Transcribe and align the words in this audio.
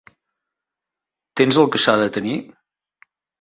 Tens 1.41 1.59
el 1.65 1.69
que 1.75 1.83
s'ha 1.85 1.95
de 2.05 2.09
tenir? 2.17 2.35